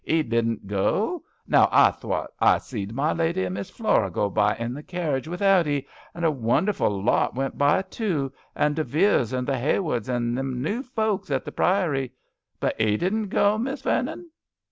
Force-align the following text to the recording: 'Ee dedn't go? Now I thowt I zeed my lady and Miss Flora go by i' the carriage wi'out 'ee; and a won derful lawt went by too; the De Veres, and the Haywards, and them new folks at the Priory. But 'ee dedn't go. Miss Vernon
'Ee 0.03 0.23
dedn't 0.23 0.65
go? 0.65 1.21
Now 1.47 1.69
I 1.71 1.91
thowt 1.91 2.29
I 2.39 2.57
zeed 2.57 2.91
my 2.91 3.13
lady 3.13 3.43
and 3.45 3.53
Miss 3.53 3.69
Flora 3.69 4.09
go 4.09 4.31
by 4.31 4.55
i' 4.57 4.65
the 4.69 4.81
carriage 4.81 5.27
wi'out 5.27 5.67
'ee; 5.67 5.85
and 6.15 6.25
a 6.25 6.31
won 6.31 6.65
derful 6.65 7.03
lawt 7.03 7.35
went 7.35 7.55
by 7.55 7.83
too; 7.83 8.33
the 8.55 8.69
De 8.71 8.83
Veres, 8.83 9.31
and 9.31 9.47
the 9.47 9.59
Haywards, 9.59 10.09
and 10.09 10.35
them 10.35 10.59
new 10.59 10.81
folks 10.81 11.29
at 11.29 11.45
the 11.45 11.51
Priory. 11.51 12.13
But 12.59 12.81
'ee 12.81 12.97
dedn't 12.97 13.29
go. 13.29 13.59
Miss 13.59 13.83
Vernon 13.83 14.31